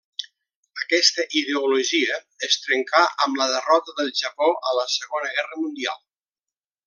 [0.83, 2.17] Aquesta ideologia
[2.47, 6.03] es trencà amb la derrota del Japó a la Segona Guerra Mundial.